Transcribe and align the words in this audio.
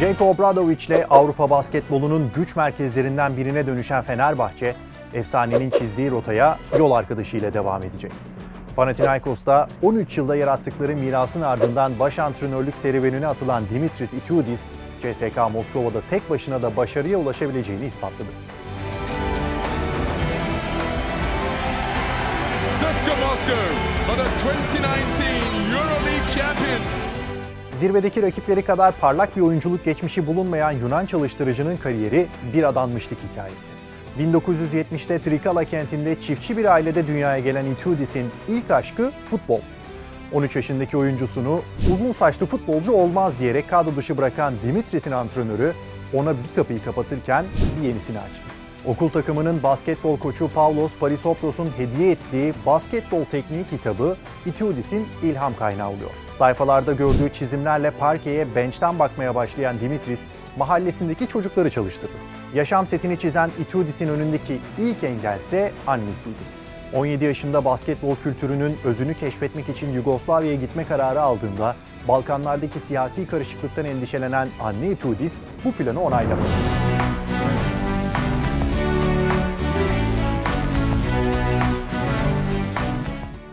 Cenk 0.00 0.22
Obradoviç 0.22 0.86
ile 0.86 1.06
Avrupa 1.06 1.50
basketbolunun 1.50 2.30
güç 2.34 2.56
merkezlerinden 2.56 3.36
birine 3.36 3.66
dönüşen 3.66 4.02
Fenerbahçe, 4.02 4.74
efsanenin 5.14 5.70
çizdiği 5.70 6.10
rotaya 6.10 6.58
yol 6.78 6.92
arkadaşıyla 6.92 7.54
devam 7.54 7.82
edecek. 7.82 8.12
Panathinaikos'ta 8.76 9.68
13 9.82 10.18
yılda 10.18 10.36
yarattıkları 10.36 10.96
mirasın 10.96 11.42
ardından 11.42 11.98
baş 11.98 12.18
antrenörlük 12.18 12.76
serüvenine 12.76 13.26
atılan 13.26 13.62
Dimitris 13.68 14.14
Itiudis, 14.14 14.68
CSK 15.00 15.36
Moskova'da 15.52 16.00
tek 16.10 16.30
başına 16.30 16.62
da 16.62 16.76
başarıya 16.76 17.18
ulaşabileceğini 17.18 17.86
ispatladı. 17.86 18.28
Moskva, 23.20 23.54
29 24.74 25.15
Zirvedeki 27.76 28.22
rakipleri 28.22 28.62
kadar 28.62 28.92
parlak 28.92 29.36
bir 29.36 29.40
oyunculuk 29.40 29.84
geçmişi 29.84 30.26
bulunmayan 30.26 30.70
Yunan 30.70 31.06
çalıştırıcının 31.06 31.76
kariyeri 31.76 32.26
bir 32.54 32.68
adanmışlık 32.68 33.18
hikayesi. 33.32 33.72
1970'te 34.18 35.18
Trikala 35.18 35.64
kentinde 35.64 36.20
çiftçi 36.20 36.56
bir 36.56 36.64
ailede 36.64 37.06
dünyaya 37.06 37.38
gelen 37.38 37.64
Itoudis'in 37.64 38.26
ilk 38.48 38.70
aşkı 38.70 39.12
futbol. 39.30 39.60
13 40.32 40.56
yaşındaki 40.56 40.96
oyuncusunu 40.96 41.62
uzun 41.92 42.12
saçlı 42.12 42.46
futbolcu 42.46 42.92
olmaz 42.92 43.38
diyerek 43.38 43.70
kadro 43.70 43.96
dışı 43.96 44.16
bırakan 44.16 44.54
Dimitris'in 44.66 45.12
antrenörü 45.12 45.72
ona 46.14 46.32
bir 46.32 46.56
kapıyı 46.56 46.84
kapatırken 46.84 47.44
bir 47.80 47.88
yenisini 47.88 48.18
açtı. 48.18 48.65
Okul 48.86 49.08
takımının 49.08 49.62
basketbol 49.62 50.18
koçu 50.18 50.48
Pavlos 50.48 50.96
Parisopros'un 50.96 51.70
hediye 51.76 52.10
ettiği 52.10 52.54
Basketbol 52.66 53.24
Tekniği 53.24 53.66
kitabı 53.66 54.16
Itoudis'in 54.46 55.06
ilham 55.22 55.56
kaynağı 55.56 55.88
oluyor. 55.88 56.10
Sayfalarda 56.34 56.92
gördüğü 56.92 57.32
çizimlerle 57.32 57.90
parkeye 57.90 58.54
bench'ten 58.54 58.98
bakmaya 58.98 59.34
başlayan 59.34 59.80
Dimitris, 59.80 60.28
mahallesindeki 60.56 61.28
çocukları 61.28 61.70
çalıştırdı. 61.70 62.12
Yaşam 62.54 62.86
setini 62.86 63.18
çizen 63.18 63.50
Itoudis'in 63.60 64.08
önündeki 64.08 64.58
ilk 64.78 65.04
engelse 65.04 65.72
annesiydi. 65.86 66.42
17 66.94 67.24
yaşında 67.24 67.64
basketbol 67.64 68.16
kültürünün 68.16 68.76
özünü 68.84 69.14
keşfetmek 69.14 69.68
için 69.68 69.92
Yugoslavya'ya 69.92 70.56
gitme 70.56 70.84
kararı 70.84 71.22
aldığında 71.22 71.76
Balkanlardaki 72.08 72.80
siyasi 72.80 73.26
karışıklıktan 73.26 73.84
endişelenen 73.84 74.48
anne 74.60 74.90
Itoudis 74.90 75.38
bu 75.64 75.72
planı 75.72 76.02
onaylamadı. 76.02 76.85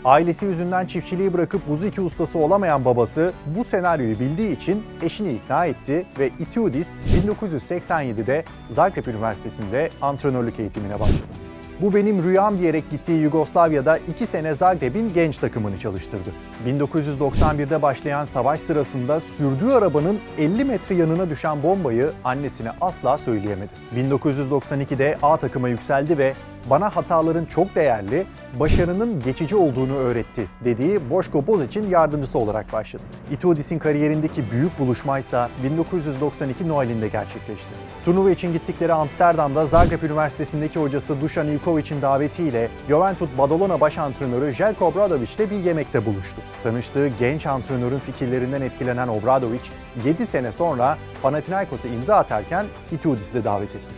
Ailesi 0.05 0.45
yüzünden 0.45 0.85
çiftçiliği 0.85 1.33
bırakıp 1.33 1.69
buz 1.69 1.83
iki 1.83 2.01
ustası 2.01 2.39
olamayan 2.39 2.85
babası 2.85 3.33
bu 3.45 3.63
senaryoyu 3.63 4.19
bildiği 4.19 4.55
için 4.55 4.83
eşini 5.01 5.33
ikna 5.33 5.65
etti 5.65 6.05
ve 6.19 6.29
Itoudis 6.39 7.01
1987'de 7.25 8.45
Zagreb 8.69 9.05
Üniversitesi'nde 9.05 9.89
antrenörlük 10.01 10.59
eğitimine 10.59 10.99
başladı. 10.99 11.42
Bu 11.83 11.93
benim 11.93 12.23
rüyam 12.23 12.59
diyerek 12.59 12.91
gittiği 12.91 13.21
Yugoslavya'da 13.21 13.97
2 13.97 14.27
sene 14.27 14.53
Zagreb'in 14.53 15.13
genç 15.13 15.37
takımını 15.37 15.79
çalıştırdı. 15.79 16.29
1991'de 16.67 17.81
başlayan 17.81 18.25
savaş 18.25 18.59
sırasında 18.59 19.19
sürdüğü 19.19 19.71
arabanın 19.71 20.19
50 20.37 20.65
metre 20.65 20.95
yanına 20.95 21.29
düşen 21.29 21.63
bombayı 21.63 22.11
annesine 22.23 22.71
asla 22.81 23.17
söyleyemedi. 23.17 23.71
1992'de 23.95 25.17
A 25.21 25.37
takıma 25.37 25.69
yükseldi 25.69 26.17
ve 26.17 26.33
bana 26.69 26.95
hataların 26.95 27.45
çok 27.45 27.75
değerli, 27.75 28.25
başarının 28.59 29.19
geçici 29.19 29.55
olduğunu 29.55 29.95
öğretti 29.95 30.47
dediği 30.63 31.09
Boşko 31.09 31.47
Bozic'in 31.47 31.89
yardımcısı 31.89 32.39
olarak 32.39 32.73
başladı. 32.73 33.03
Itoudis'in 33.31 33.79
kariyerindeki 33.79 34.51
büyük 34.51 34.79
buluşmaysa 34.79 35.49
1992 35.63 36.67
Noel'inde 36.67 37.07
gerçekleşti. 37.07 37.69
Turnuva 38.05 38.31
için 38.31 38.53
gittikleri 38.53 38.93
Amsterdam'da 38.93 39.65
Zagreb 39.65 40.03
Üniversitesi'ndeki 40.03 40.79
hocası 40.79 41.21
Dušan 41.21 41.47
Ivković'in 41.73 42.01
davetiyle 42.01 42.69
Juventud 42.87 43.27
Badalona 43.37 43.81
baş 43.81 43.97
antrenörü 43.97 44.53
Željko 44.53 44.85
Obradović 44.85 45.35
ile 45.35 45.49
bir 45.49 45.59
yemekte 45.59 46.05
buluştu. 46.05 46.41
Tanıştığı 46.63 47.07
genç 47.19 47.45
antrenörün 47.45 47.97
fikirlerinden 47.97 48.61
etkilenen 48.61 49.07
Obradović, 49.07 49.69
7 50.05 50.25
sene 50.25 50.51
sonra 50.51 50.97
Panathinaikos'a 51.21 51.87
imza 51.87 52.15
atarken 52.15 52.65
Itoudis'i 52.91 53.33
de 53.33 53.43
davet 53.43 53.69
etti. 53.69 53.93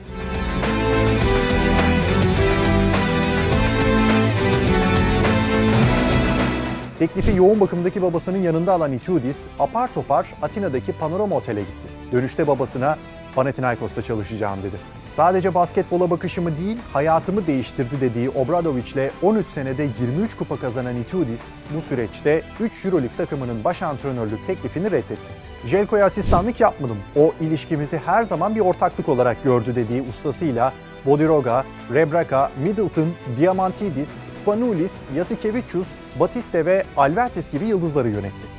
Teklifi 7.00 7.38
yoğun 7.38 7.60
bakımdaki 7.60 8.02
babasının 8.02 8.42
yanında 8.42 8.74
alan 8.74 8.94
Itoudis, 8.94 9.48
apar 9.60 9.94
topar 9.94 10.34
Atina'daki 10.42 10.94
Panorama 10.94 11.36
Otel'e 11.36 11.62
gitti. 11.62 11.88
Dönüşte 12.12 12.48
babasına 12.48 12.98
Panathinaikos'ta 13.36 14.02
çalışacağım 14.02 14.60
dedi. 14.64 14.76
Sadece 15.10 15.54
basketbola 15.54 16.10
bakışımı 16.10 16.58
değil, 16.58 16.78
hayatımı 16.94 17.48
değiştirdi 17.48 18.02
dediği 18.02 18.30
Obradovic 18.30 18.92
ile 18.94 19.12
13 19.22 19.48
senede 19.48 19.88
23 20.02 20.38
kupa 20.38 20.56
kazanan 20.56 20.96
Itoudis 20.96 21.44
bu 21.76 21.82
süreçte 21.82 22.42
3 22.60 22.86
Euroleague 22.86 23.18
takımının 23.18 23.64
baş 23.64 23.82
antrenörlük 23.82 24.48
teklifini 24.48 24.92
reddetti. 24.92 25.32
Jelko'ya 25.66 26.06
asistanlık 26.06 26.60
yapmadım. 26.60 26.98
O 27.16 27.34
ilişkimizi 27.42 28.02
her 28.06 28.24
zaman 28.24 28.56
bir 28.56 28.60
ortaklık 28.60 29.10
olarak 29.10 29.44
gördü 29.44 29.76
dediği 29.76 30.02
ustasıyla 30.02 30.74
Bodiroga, 31.06 31.64
Rebraka, 31.94 32.52
Middleton, 32.64 33.08
Diamantidis, 33.38 34.18
Spanoulis, 34.28 35.02
Yasikevicius, 35.16 35.88
Batiste 36.20 36.66
ve 36.66 36.84
Albertis 36.98 37.52
gibi 37.52 37.66
yıldızları 37.66 38.10
yönetti. 38.10 38.55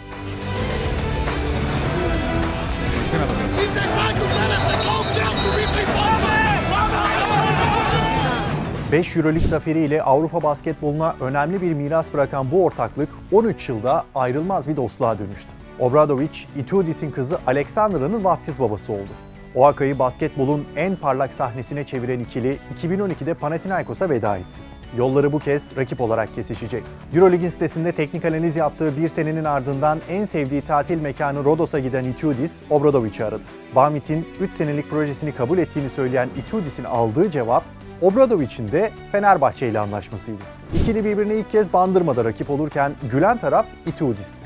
Beş 8.93 9.17
Euroleague 9.17 9.49
zaferiyle 9.49 10.03
Avrupa 10.03 10.43
basketboluna 10.43 11.17
önemli 11.21 11.63
bir 11.63 11.73
miras 11.73 12.15
bırakan 12.15 12.51
bu 12.51 12.65
ortaklık 12.65 13.09
13 13.33 13.69
yılda 13.69 14.05
ayrılmaz 14.15 14.69
bir 14.69 14.77
dostluğa 14.77 15.19
dönüştü. 15.19 15.49
Obradovic, 15.79 16.31
Itoudis'in 16.57 17.11
kızı 17.11 17.39
Alexandra'nın 17.47 18.25
vaftiz 18.25 18.61
babası 18.61 18.93
oldu. 18.93 19.11
Oaxaca'yı 19.55 19.99
basketbolun 19.99 20.65
en 20.77 20.97
parlak 20.97 21.35
sahnesine 21.35 21.85
çeviren 21.85 22.21
ikili 22.21 22.59
2012'de 22.83 23.35
Panathinaikos'a 23.35 24.11
veda 24.11 24.37
etti. 24.37 24.61
Yolları 24.97 25.33
bu 25.33 25.39
kez 25.39 25.77
rakip 25.77 26.01
olarak 26.01 26.35
kesişecek. 26.35 26.83
Eurolig'in 27.15 27.49
sitesinde 27.49 27.93
teknik 27.93 28.25
analiz 28.25 28.57
yaptığı 28.57 28.97
bir 28.97 29.09
senenin 29.09 29.45
ardından 29.45 30.01
en 30.09 30.25
sevdiği 30.25 30.61
tatil 30.61 31.01
mekanı 31.01 31.45
Rodos'a 31.45 31.79
giden 31.79 32.05
Itoudis, 32.05 32.63
Obradovic'i 32.71 33.25
aradı. 33.25 33.43
Bamit'in 33.75 34.29
3 34.41 34.55
senelik 34.55 34.91
projesini 34.91 35.33
kabul 35.33 35.59
ettiğini 35.59 35.91
söyleyen 35.91 36.29
Itoudis'in 36.37 36.85
aldığı 36.85 37.31
cevap, 37.31 37.65
Obradovic'in 38.03 38.73
de 38.73 38.91
Fenerbahçe 39.13 39.69
ile 39.69 39.79
anlaşmasıydı. 39.81 40.43
İkili 40.75 41.05
birbirine 41.05 41.35
ilk 41.35 41.51
kez 41.51 41.73
bandırmada 41.73 42.25
rakip 42.25 42.51
olurken 42.51 42.93
gülen 43.13 43.39
taraf 43.39 43.67
Itoudis'ti. 43.87 44.46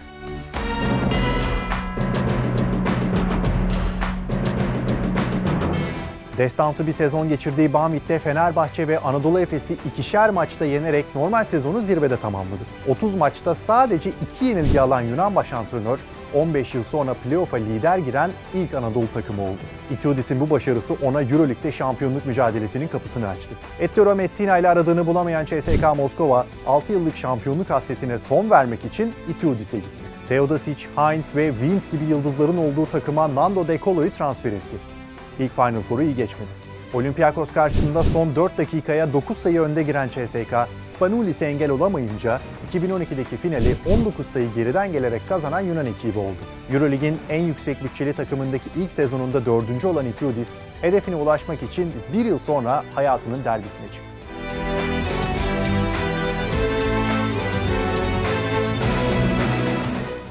Destansı 6.40 6.86
bir 6.86 6.92
sezon 6.92 7.28
geçirdiği 7.28 7.72
Bamit'te 7.72 8.18
Fenerbahçe 8.18 8.88
ve 8.88 8.98
Anadolu 8.98 9.40
Efes'i 9.40 9.76
ikişer 9.88 10.30
maçta 10.30 10.64
yenerek 10.64 11.04
normal 11.14 11.44
sezonu 11.44 11.80
zirvede 11.80 12.16
tamamladı. 12.16 12.60
30 12.88 13.14
maçta 13.14 13.54
sadece 13.54 14.12
2 14.36 14.44
yenilgi 14.44 14.80
alan 14.80 15.00
Yunan 15.00 15.34
baş 15.34 15.52
antrenör 15.52 15.98
15 16.34 16.74
yıl 16.74 16.84
sonra 16.84 17.14
playoff'a 17.14 17.56
lider 17.56 17.98
giren 17.98 18.30
ilk 18.54 18.74
Anadolu 18.74 19.04
takımı 19.14 19.42
oldu. 19.42 19.58
Itoudis'in 19.90 20.40
bu 20.40 20.50
başarısı 20.50 20.96
ona 21.02 21.22
Euroleague'de 21.22 21.72
şampiyonluk 21.72 22.26
mücadelesinin 22.26 22.88
kapısını 22.88 23.28
açtı. 23.28 23.50
Ettore 23.80 24.14
Messina 24.14 24.58
ile 24.58 24.68
aradığını 24.68 25.06
bulamayan 25.06 25.44
CSKA 25.44 25.94
Moskova 25.94 26.46
6 26.66 26.92
yıllık 26.92 27.16
şampiyonluk 27.16 27.70
hasretine 27.70 28.18
son 28.18 28.50
vermek 28.50 28.84
için 28.84 29.12
Itoudis'e 29.28 29.76
gitti. 29.76 30.04
Teodosic, 30.28 30.86
Heinz 30.96 31.36
ve 31.36 31.50
Wims 31.50 31.90
gibi 31.90 32.04
yıldızların 32.04 32.58
olduğu 32.58 32.86
takıma 32.86 33.34
Nando 33.34 33.68
De 33.68 33.78
Colo'yu 33.78 34.12
transfer 34.12 34.52
etti. 34.52 35.00
İlk 35.40 35.54
Final 35.54 35.81
Four'u 35.88 36.02
iyi 36.02 36.16
geçmedi. 36.16 36.48
Olympiakos 36.94 37.52
karşısında 37.52 38.02
son 38.02 38.34
4 38.34 38.58
dakikaya 38.58 39.12
9 39.12 39.37
sayı 39.37 39.60
önde 39.60 39.82
giren 39.82 40.08
CSK, 40.08 40.54
Spanulis'e 40.87 41.46
engel 41.46 41.70
olamayınca 41.70 42.40
2012'deki 42.72 43.37
finali 43.37 43.76
19 44.00 44.26
sayı 44.26 44.54
geriden 44.54 44.92
gelerek 44.92 45.22
kazanan 45.28 45.60
Yunan 45.60 45.87
ekibi 45.87 46.19
oldu. 46.19 46.38
Eurolig'in 46.72 47.19
en 47.28 47.42
yüksek 47.42 47.84
bütçeli 47.84 48.12
takımındaki 48.12 48.70
ilk 48.76 48.90
sezonunda 48.90 49.46
dördüncü 49.46 49.87
olan 49.87 50.06
Itoudis, 50.06 50.54
hedefine 50.81 51.16
ulaşmak 51.16 51.62
için 51.62 51.93
bir 52.12 52.25
yıl 52.25 52.38
sonra 52.38 52.84
hayatının 52.94 53.44
derbisine 53.44 53.86
çıktı. 53.86 54.09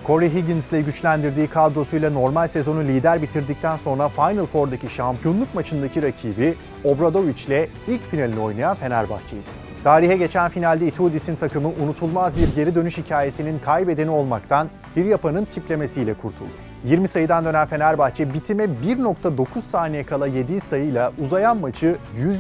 Corey 0.09 0.33
Higgins'le 0.33 0.85
güçlendirdiği 0.85 1.47
kadrosuyla 1.47 2.09
normal 2.09 2.47
sezonu 2.47 2.83
lider 2.83 3.21
bitirdikten 3.21 3.77
sonra 3.77 4.09
Final 4.09 4.45
Four'daki 4.45 4.89
şampiyonluk 4.89 5.55
maçındaki 5.55 6.03
rakibi 6.03 6.55
Obradovic 6.83 7.43
ile 7.47 7.69
ilk 7.87 8.03
finalini 8.03 8.39
oynayan 8.39 8.75
Fenerbahçe'ydi. 8.75 9.43
Tarihe 9.83 10.17
geçen 10.17 10.49
finalde 10.49 10.87
Itoudis'in 10.87 11.35
takımı 11.35 11.67
unutulmaz 11.67 12.37
bir 12.37 12.55
geri 12.55 12.75
dönüş 12.75 12.97
hikayesinin 12.97 13.59
kaybedeni 13.59 14.09
olmaktan 14.09 14.69
bir 14.95 15.05
yapanın 15.05 15.45
tiplemesiyle 15.45 16.13
kurtuldu. 16.13 16.51
20 16.83 17.07
sayıdan 17.07 17.45
dönen 17.45 17.67
Fenerbahçe 17.67 18.33
bitime 18.33 18.63
1.9 18.63 19.61
saniye 19.61 20.03
kala 20.03 20.27
yediği 20.27 20.59
sayıyla 20.59 21.11
uzayan 21.23 21.57
maçı 21.57 21.95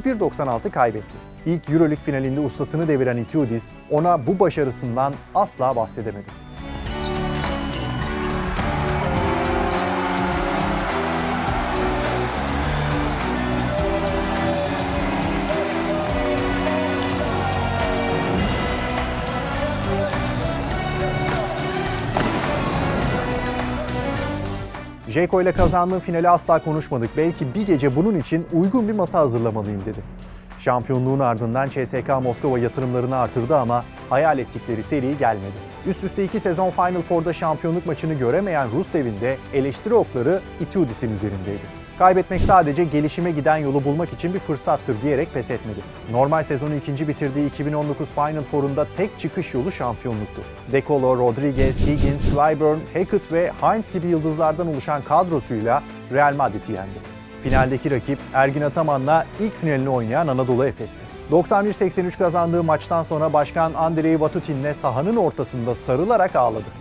101-96 0.05 0.69
kaybetti. 0.69 1.17
İlk 1.45 1.69
Euroleague 1.69 2.05
finalinde 2.05 2.39
ustasını 2.39 2.87
deviren 2.87 3.17
Itiudis 3.17 3.71
ona 3.91 4.27
bu 4.27 4.39
başarısından 4.39 5.13
asla 5.35 5.75
bahsedemedi. 5.75 6.48
Jeko 25.09 25.41
ile 25.41 25.51
kazandığım 25.51 25.99
finali 25.99 26.29
asla 26.29 26.63
konuşmadık. 26.63 27.09
Belki 27.17 27.55
bir 27.55 27.67
gece 27.67 27.95
bunun 27.95 28.19
için 28.19 28.47
uygun 28.53 28.87
bir 28.87 28.93
masa 28.93 29.19
hazırlamalıyım 29.19 29.85
dedi. 29.85 29.99
Şampiyonluğun 30.59 31.19
ardından 31.19 31.69
CSK 31.69 32.09
Moskova 32.23 32.59
yatırımlarını 32.59 33.15
artırdı 33.15 33.57
ama 33.57 33.85
hayal 34.09 34.39
ettikleri 34.39 34.83
seri 34.83 35.17
gelmedi. 35.17 35.59
Üst 35.87 36.03
üste 36.03 36.23
iki 36.23 36.39
sezon 36.39 36.69
Final 36.69 37.01
Four'da 37.01 37.33
şampiyonluk 37.33 37.85
maçını 37.85 38.13
göremeyen 38.13 38.67
Rus 38.71 38.93
devinde 38.93 39.37
eleştiri 39.53 39.93
okları 39.93 40.41
Itiudis'in 40.59 41.13
üzerindeydi. 41.13 41.78
Kaybetmek 41.99 42.41
sadece 42.41 42.83
gelişime 42.83 43.31
giden 43.31 43.57
yolu 43.57 43.83
bulmak 43.83 44.13
için 44.13 44.33
bir 44.33 44.39
fırsattır 44.39 45.01
diyerek 45.01 45.33
pes 45.33 45.51
etmedi. 45.51 45.79
Normal 46.11 46.43
sezonu 46.43 46.75
ikinci 46.75 47.07
bitirdiği 47.07 47.47
2019 47.47 48.09
Final 48.09 48.41
Four'unda 48.51 48.87
tek 48.97 49.19
çıkış 49.19 49.53
yolu 49.53 49.71
şampiyonluktu. 49.71 50.41
Decolo, 50.71 51.17
Rodriguez, 51.17 51.87
Higgins, 51.87 52.29
Clyburn, 52.31 52.77
Hackett 52.93 53.33
ve 53.33 53.51
Hines 53.61 53.93
gibi 53.93 54.07
yıldızlardan 54.07 54.67
oluşan 54.67 55.01
kadrosuyla 55.01 55.83
Real 56.13 56.35
Madrid'i 56.35 56.71
yendi. 56.71 56.99
Finaldeki 57.43 57.91
rakip 57.91 58.19
Ergin 58.33 58.61
Ataman'la 58.61 59.25
ilk 59.39 59.61
finalini 59.61 59.89
oynayan 59.89 60.27
Anadolu 60.27 60.65
Efes'ti. 60.65 60.99
91-83 61.31 62.17
kazandığı 62.17 62.63
maçtan 62.63 63.03
sonra 63.03 63.33
Başkan 63.33 63.73
Andrei 63.73 64.19
Vatutin'le 64.19 64.73
sahanın 64.73 65.15
ortasında 65.15 65.75
sarılarak 65.75 66.35
ağladı. 66.35 66.78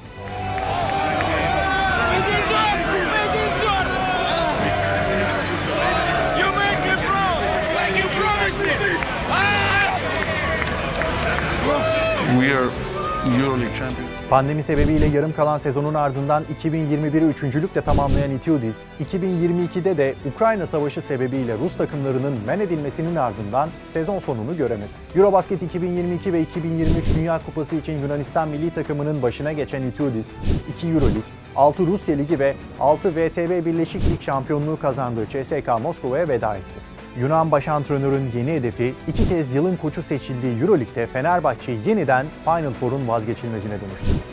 Pandemi 14.31 14.63
sebebiyle 14.63 15.07
yarım 15.07 15.33
kalan 15.33 15.59
sezonun 15.59 15.95
ardından 15.95 16.45
2021'i 16.63 17.25
üçüncülükle 17.25 17.81
tamamlayan 17.81 18.31
Itiudis, 18.31 18.85
2022'de 19.05 19.97
de 19.97 20.15
Ukrayna 20.35 20.67
Savaşı 20.67 21.03
sebebiyle 21.03 21.59
Rus 21.59 21.77
takımlarının 21.77 22.39
men 22.47 22.61
edilmesinin 22.61 23.17
ardından 23.17 23.69
sezon 23.87 24.19
sonunu 24.19 24.57
göremedi. 24.57 24.89
Eurobasket 25.17 25.63
2022 25.63 26.33
ve 26.33 26.41
2023 26.41 27.05
Dünya 27.17 27.41
Kupası 27.47 27.77
için 27.77 27.99
Yunanistan 27.99 28.49
milli 28.49 28.71
takımının 28.71 29.23
başına 29.23 29.53
geçen 29.53 29.83
Itiudis, 29.83 30.33
2 30.77 30.87
Euroleague, 30.87 31.23
6 31.57 31.87
Rusya 31.87 32.17
Ligi 32.17 32.39
ve 32.39 32.55
6 32.81 33.11
VTB 33.11 33.67
Birleşik 33.67 34.11
Lig 34.11 34.21
şampiyonluğu 34.21 34.79
kazandığı 34.81 35.27
CSK 35.27 35.83
Moskova'ya 35.83 36.29
veda 36.29 36.57
etti. 36.57 36.98
Yunan 37.21 37.51
baş 37.51 37.69
antrenörün 37.69 38.31
yeni 38.37 38.53
hedefi 38.53 38.95
iki 39.09 39.29
kez 39.29 39.55
yılın 39.55 39.77
koçu 39.77 40.03
seçildiği 40.03 40.61
Euroleague'de 40.61 41.07
Fenerbahçe'yi 41.07 41.79
yeniden 41.87 42.27
Final 42.45 42.73
Four'un 42.73 43.09
vazgeçilmezine 43.09 43.73
dönüştü. 43.81 44.29